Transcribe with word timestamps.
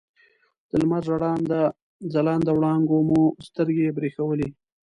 د 0.69 0.71
لمر 0.81 1.03
ځلانده 2.13 2.51
وړانګو 2.55 2.97
مو 3.09 3.21
سترګې 3.47 3.95
برېښولې. 3.97 4.49